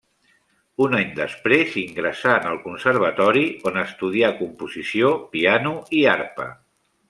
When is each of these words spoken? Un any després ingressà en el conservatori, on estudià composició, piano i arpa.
Un 0.85 0.95
any 0.99 1.11
després 1.19 1.75
ingressà 1.81 2.31
en 2.39 2.49
el 2.53 2.57
conservatori, 2.65 3.45
on 3.73 3.77
estudià 3.83 4.33
composició, 4.41 5.13
piano 5.37 5.77
i 6.01 6.05
arpa. 6.19 6.53